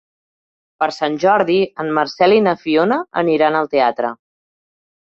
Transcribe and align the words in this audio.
Per 0.83 0.87
Sant 0.95 1.17
Jordi 1.25 1.59
en 1.85 1.93
Marcel 1.99 2.35
i 2.39 2.41
na 2.49 2.57
Fiona 2.65 3.01
aniran 3.25 3.63
al 3.63 3.73
teatre. 3.79 4.15